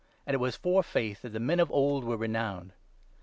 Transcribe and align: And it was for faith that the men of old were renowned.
And 0.25 0.33
it 0.33 0.39
was 0.39 0.55
for 0.55 0.81
faith 0.81 1.21
that 1.21 1.29
the 1.29 1.39
men 1.39 1.59
of 1.59 1.69
old 1.69 2.03
were 2.03 2.17
renowned. 2.17 2.73